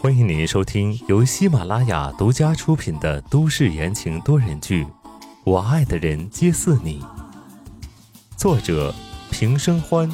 [0.00, 4.84] 欢迎您收听由喜马拉雅独家出品的都市言情多人剧
[5.44, 7.00] 《我爱的人皆似你》，
[8.36, 8.92] 作者
[9.30, 10.10] 平生欢，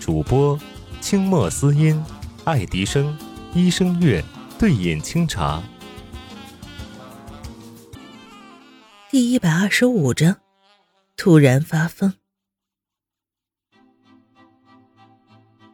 [0.00, 0.58] 主播
[1.02, 2.02] 清墨思音、
[2.44, 3.14] 爱迪生、
[3.52, 4.24] 医生月、
[4.58, 5.62] 对饮清茶。
[9.10, 10.36] 第一百二十五章，
[11.18, 12.21] 突然发疯。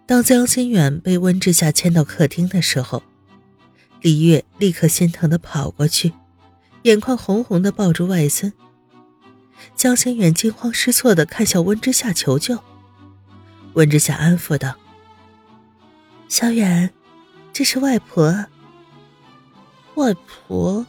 [0.08, 3.02] 当江心远被温之夏牵到客厅的时候。
[4.00, 6.14] 李月立刻心疼的跑过去，
[6.84, 8.50] 眼眶红红的抱住外孙。
[9.76, 12.58] 江心远惊慌失措的看向温之夏求救，
[13.74, 14.76] 温之夏安抚道
[16.26, 16.88] ：“小远，
[17.52, 18.46] 这是外婆。”
[19.96, 20.86] 外婆。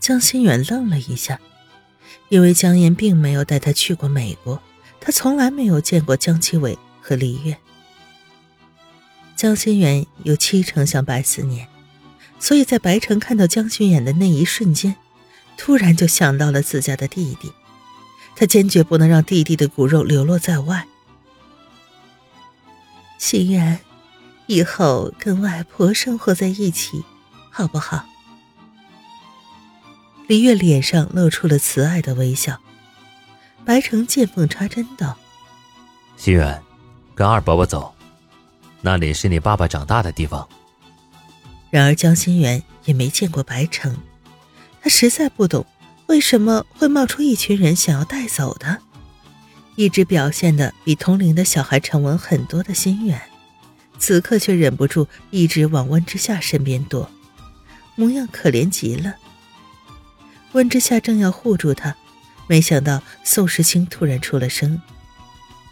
[0.00, 1.38] 江心远愣了一下，
[2.30, 4.60] 因为江岩并没有带他去过美国，
[5.00, 7.56] 他从来没有见过江其伟和李月。
[9.38, 11.68] 江心远有七成像白思年。
[12.40, 14.96] 所以在白城看到江心远的那一瞬间，
[15.56, 17.52] 突然就想到了自家的弟弟，
[18.34, 20.84] 他坚决不能让弟弟的骨肉流落在外。
[23.16, 23.78] 心远，
[24.48, 27.04] 以后跟外婆生活在一起，
[27.48, 28.04] 好不好？
[30.26, 32.58] 李月脸上露出了慈爱的微笑。
[33.64, 35.16] 白城见缝插针道
[36.18, 36.60] ：“心远，
[37.14, 37.94] 跟二伯伯走，
[38.80, 40.48] 那里是你爸爸长大的地方。”
[41.70, 43.96] 然而江心远也没见过白城，
[44.80, 45.66] 他实在不懂
[46.06, 48.78] 为什么会冒出一群人想要带走他。
[49.76, 53.20] 一直表现的比同龄的小孩沉稳很多的心远，
[53.98, 57.08] 此刻却忍不住一直往温之夏身边躲，
[57.94, 59.14] 模样可怜极了。
[60.52, 61.94] 温之夏正要护住他，
[62.46, 64.80] 没想到宋时清突然出了声：“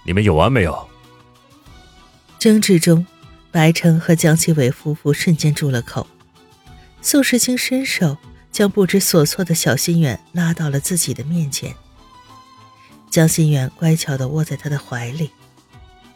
[0.04, 0.88] 你们有完没有？”
[2.46, 3.04] 争执中。
[3.50, 6.06] 白城和江启伟夫妇瞬间住了口，
[7.02, 8.16] 宋时清伸手
[8.52, 11.74] 将不知所措的小心远拉到了自己的面前。
[13.10, 15.32] 江心远乖巧地窝在他的怀里。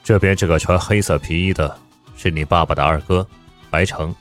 [0.05, 1.77] 这边这个穿黑色皮衣的
[2.17, 3.27] 是你爸爸的二哥，
[3.69, 4.15] 白城，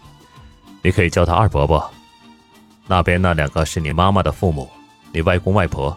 [0.82, 1.94] 你可以叫他二伯伯。
[2.88, 4.68] 那边那两个是你妈妈的父母，
[5.12, 5.96] 你外公外婆。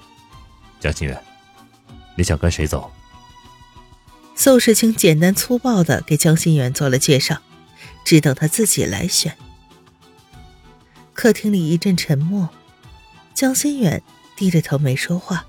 [0.78, 1.18] 江心远，
[2.18, 2.92] 你想跟谁走？
[4.42, 7.38] 宋世清简单粗暴的给江心远做了介绍，
[8.04, 9.38] 只等他自己来选。
[11.12, 12.48] 客厅里一阵沉默，
[13.34, 14.02] 江心远
[14.34, 15.44] 低着头没说话。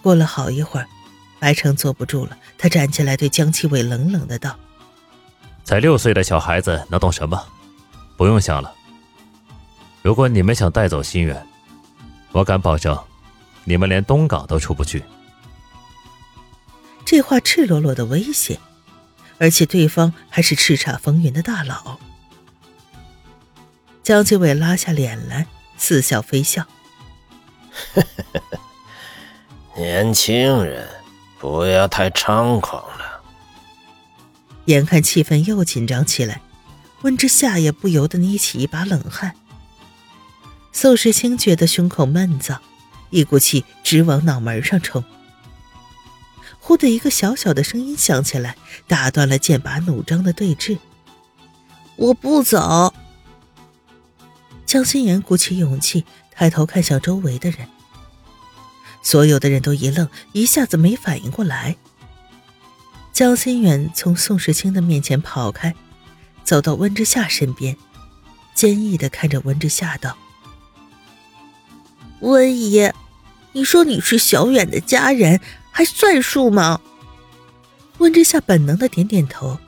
[0.00, 0.86] 过了好一会儿，
[1.40, 4.56] 白城坐不住了，他站起来对江七伟冷冷的道
[5.66, 7.44] ：“才六岁的小孩子能懂什么？
[8.16, 8.72] 不用想了。
[10.02, 11.44] 如果你们想带走心远，
[12.30, 12.96] 我敢保证，
[13.64, 15.02] 你们连东港都出不去。”
[17.12, 18.58] 这话赤裸裸的威胁，
[19.36, 22.00] 而且对方还是叱咤风云的大佬。
[24.02, 25.46] 江继伟拉下脸来，
[25.76, 26.66] 似笑非笑
[29.76, 30.88] ：“年轻人，
[31.38, 33.20] 不要太猖狂了。”
[34.64, 36.40] 眼看气氛又紧张起来，
[37.02, 39.34] 温之夏也不由得捏起一把冷汗。
[40.72, 42.56] 宋时清觉得胸口闷燥，
[43.10, 45.04] 一股气直往脑门上冲。
[46.64, 48.56] 忽的一个小小的声音响起来，
[48.86, 50.78] 打断了剑拔弩张的对峙。
[51.96, 52.94] 我不走。
[54.64, 57.68] 江心言鼓起勇气，抬头看向周围的人。
[59.02, 61.76] 所有的人都一愣，一下子没反应过来。
[63.12, 65.74] 江心远从宋时清的面前跑开，
[66.44, 67.76] 走到温之夏身边，
[68.54, 70.16] 坚毅的看着温之夏道
[72.22, 72.88] ：“温姨，
[73.50, 75.40] 你说你是小远的家人。”
[75.72, 76.80] 还算数吗？
[77.98, 79.58] 温之夏本能的点点头，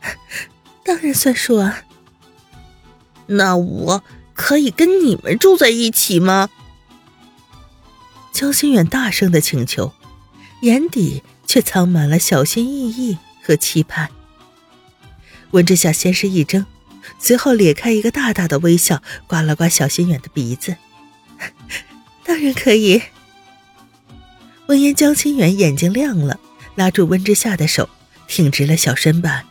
[0.84, 1.84] 当然算数啊。
[3.26, 4.02] 那我
[4.34, 6.50] 可以跟你们住在一起吗？
[8.32, 9.92] 江心远大声的请求，
[10.62, 14.10] 眼底却藏满了小心翼翼和期盼。
[15.50, 16.64] 温之夏先是一怔，
[17.18, 20.76] 随后咧开一个大大的微笑，刮了刮小心远的鼻子，
[22.24, 23.02] 当然可以。
[24.70, 26.38] 闻言，江心远眼睛亮了，
[26.76, 27.88] 拉住温之夏的手，
[28.28, 29.44] 挺直了小身板。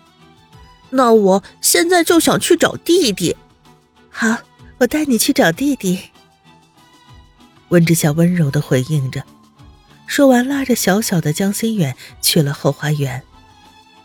[0.92, 3.36] 那我现在就想去找弟弟。
[4.10, 4.38] 好，
[4.78, 6.00] 我带你去找弟弟。
[7.68, 9.22] 温之夏温柔的回应着，
[10.08, 13.22] 说完，拉着小小的江心远去了后花园。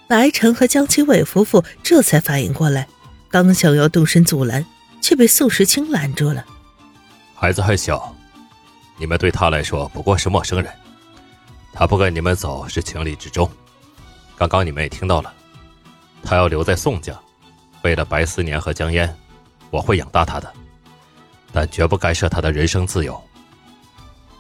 [0.09, 2.89] 白城和江启伟夫妇这才反应过来，
[3.31, 4.67] 刚想要动身阻拦，
[5.01, 6.45] 却被宋时清拦住了。
[7.37, 8.17] 孩子还小，
[8.99, 10.69] 你们对他来说不过是陌生人。
[11.75, 13.51] 他不跟你们走是情理之中。
[14.37, 15.35] 刚刚你们也听到了，
[16.23, 17.13] 他要留在宋家，
[17.83, 19.13] 为了白思年和江烟，
[19.71, 20.53] 我会养大他的，
[21.53, 23.21] 但绝不干涉他的人生自由。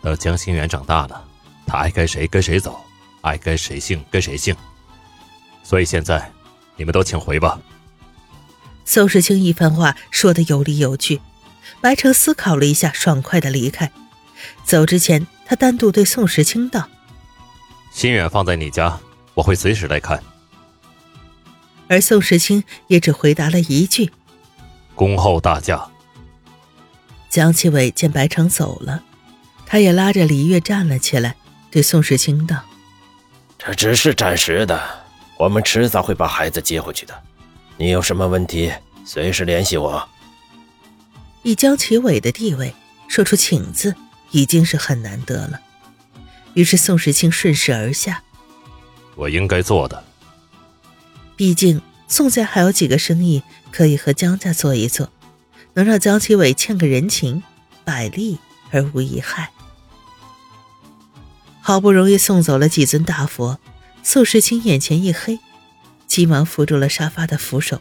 [0.00, 1.24] 等江心远长大了，
[1.66, 2.80] 他爱跟谁跟谁走，
[3.22, 4.54] 爱跟谁姓跟谁姓。
[5.62, 6.30] 所以现在，
[6.76, 7.58] 你们都请回吧。
[8.84, 11.20] 宋世清一番话说的有理有据，
[11.80, 13.90] 白城思考了一下，爽快的离开。
[14.62, 16.88] 走之前，他单独对宋时清道
[17.94, 18.98] ：“心远放在你家，
[19.34, 20.20] 我会随时来看。”
[21.86, 24.10] 而宋时清也只回答了一句
[24.96, 25.88] ：“恭候大驾。”
[27.30, 29.02] 江启伟见白城走了，
[29.64, 31.36] 他也拉着李月站了起来，
[31.70, 32.56] 对宋时清道
[33.56, 34.80] ：“这只是暂时的，
[35.38, 37.14] 我们迟早会把孩子接回去的。
[37.76, 38.72] 你有什么问题，
[39.04, 40.08] 随时联系我。”
[41.42, 42.74] 以江启伟的地位，
[43.06, 43.94] 说出“请”字
[44.30, 45.60] 已经是很难得了。
[46.54, 48.22] 于是宋时清顺势而下
[49.14, 50.02] ：“我应该做的。”
[51.36, 55.10] 毕竟宋家还有几个生意可以和江家做一做，
[55.74, 57.42] 能让江启伟欠个人情，
[57.84, 58.38] 百利
[58.70, 59.50] 而无一害。
[61.60, 63.58] 好不容易送走了几尊大佛，
[64.02, 65.40] 宋时清眼前一黑，
[66.06, 67.80] 急忙扶住了沙发的扶手，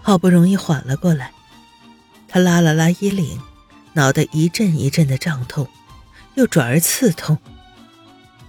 [0.00, 1.32] 好不容易缓了过来。
[2.28, 3.40] 他拉了拉衣领，
[3.92, 5.68] 脑袋一阵一阵的胀痛，
[6.34, 7.36] 又转而刺痛。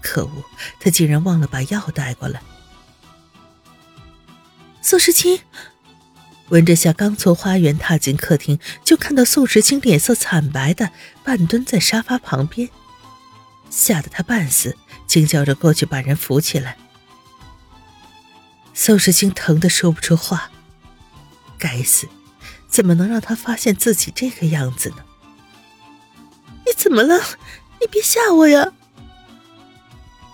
[0.05, 0.45] 可恶，
[0.79, 2.39] 他竟然忘了把药带过来。
[4.83, 5.39] 宋时清，
[6.49, 10.91] 温之夏刚从花园踏进客厅，就看到宋时清脸色惨白的
[11.23, 12.69] 半蹲在沙发旁边，
[13.71, 16.77] 吓得他半死，惊叫着过去把人扶起来。
[18.75, 20.51] 宋时清疼得说不出话，
[21.57, 22.07] 该死，
[22.67, 24.97] 怎么能让他发现自己这个样子呢？
[26.67, 27.19] 你怎么了？
[27.81, 28.71] 你别吓我呀！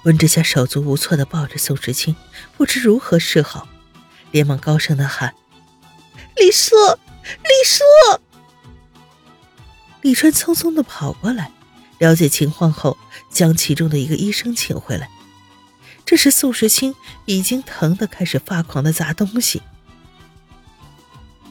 [0.04, 2.16] 温之夏手足无措的抱着宋时清，
[2.58, 3.68] 不知如何是好。
[4.32, 5.36] 连忙高声的喊
[6.38, 6.74] ：“李叔，
[7.26, 7.84] 李叔！”
[10.02, 11.52] 李川匆匆的跑过来，
[12.00, 12.98] 了解情况后，
[13.30, 15.10] 将其中的一个医生请回来。
[16.06, 16.96] 这时，宋时清
[17.26, 19.62] 已经疼得开始发狂的砸东西。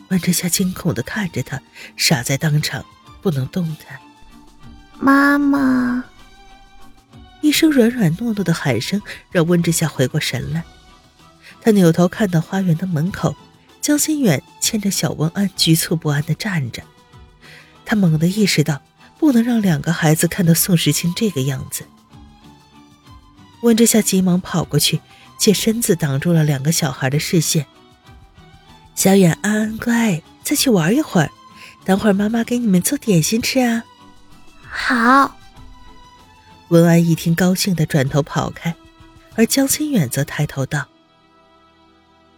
[0.09, 1.63] 温之夏惊恐的看着他，
[1.97, 2.85] 傻在当场，
[3.23, 4.01] 不能动弹。
[4.99, 6.05] 妈妈！
[7.41, 9.01] 一声软软糯糯的喊声，
[9.31, 10.65] 让温之夏回过神来。
[11.63, 13.37] 他扭头看到花园的门口，
[13.81, 16.83] 江心远牵着小温安，局促不安地站着。
[17.85, 18.81] 他猛地意识到，
[19.19, 21.85] 不能让两个孩子看到宋时清这个样子。
[23.63, 25.01] 温之夏急忙跑过去，
[25.39, 27.67] 借身子挡住了两个小孩的视线。
[28.95, 31.31] 小远、安安乖，再去玩一会儿，
[31.85, 33.85] 等会儿妈妈给你们做点心吃啊。
[34.69, 35.40] 好。
[36.71, 38.77] 温安一听，高兴地转头跑开，
[39.35, 40.89] 而江心远则抬头道。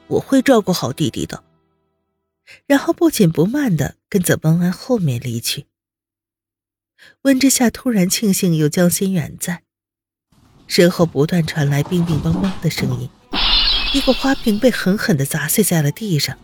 [0.06, 1.44] 我会照顾好弟弟的。
[2.66, 5.66] 然后不紧不慢的跟在温安后面离去。
[7.22, 9.64] 温之夏突然庆幸有江心远在，
[10.66, 13.10] 身后不断传来乒乒乓乓的声音，
[13.92, 16.38] 一个花瓶被狠狠的砸碎在了地上。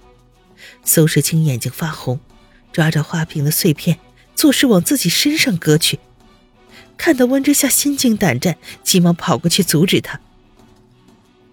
[0.85, 2.21] 苏时清眼睛发红，
[2.71, 3.99] 抓着花瓶的碎片，
[4.35, 5.99] 作势往自己身上割去。
[6.99, 10.21] 看到温之夏心惊胆战，急忙跑过去阻止他。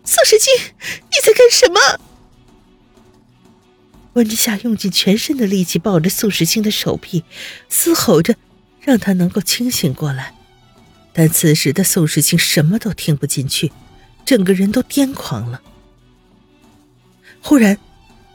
[0.03, 1.99] 宋时清，你在干什么？
[4.13, 7.23] 温之夏用尽全身的力气抱着宋时清的手臂，
[7.69, 8.35] 嘶吼着，
[8.81, 10.33] 让他能够清醒过来。
[11.13, 13.71] 但此时的宋时清什么都听不进去，
[14.25, 15.61] 整个人都癫狂了。
[17.41, 17.77] 忽然，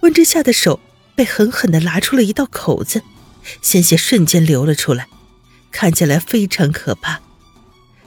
[0.00, 0.80] 温之夏的手
[1.14, 3.02] 被狠狠的拉出了一道口子，
[3.60, 5.08] 鲜血瞬间流了出来，
[5.70, 7.20] 看起来非常可怕。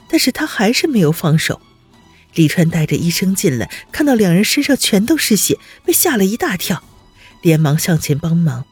[0.08, 1.60] 但是他还是没有放手。
[2.34, 6.82] 李川带着医生进来，看到两人身上全都是血，被吓了一大跳，
[7.42, 8.64] 连忙上前帮忙。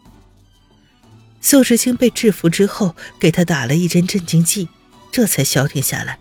[1.41, 4.69] 宋时清被制服之后，给他打了一针镇静剂，
[5.11, 6.19] 这才消停下来。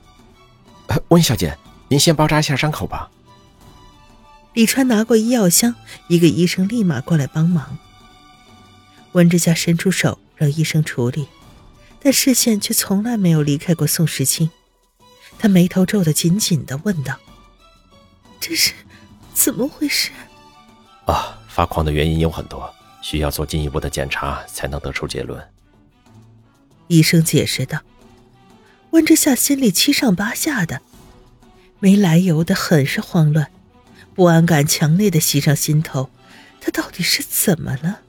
[1.10, 1.58] 温小姐，
[1.90, 3.10] 您先包扎一下伤口吧。
[4.54, 5.76] 李川拿过医药箱，
[6.10, 7.78] 一个医生立马过来帮忙。
[9.14, 11.28] 温之夏伸出手让医生处理，
[12.04, 14.50] 但视线却从来没有离开过宋时清。
[15.38, 17.16] 他眉头皱得紧紧的，问道。
[18.40, 18.74] 这是
[19.34, 20.12] 怎么回事？
[21.06, 25.42] 啊，发狂的原因有很多，需要做进一步的检查才能得出结论。
[26.88, 27.80] 医生解释道。
[28.92, 30.82] 温之夏心里七上八下的，
[31.80, 33.50] 没来由的很是慌乱，
[34.14, 36.10] 不安感强烈的袭上心头。
[36.60, 38.02] 他到底是怎么了？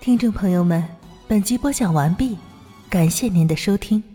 [0.00, 0.86] 听众朋友们，
[1.26, 2.36] 本集播讲完毕，
[2.90, 4.13] 感谢您的收听。